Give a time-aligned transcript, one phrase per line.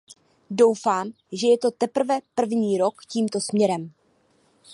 [0.49, 3.91] Doufám, že je to teprve první krok tímto směrem.